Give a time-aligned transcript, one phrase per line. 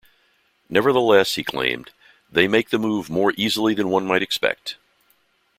[0.67, 1.91] Nevertheless, he claimed,
[2.27, 4.77] "they make the move more easily than one might expect.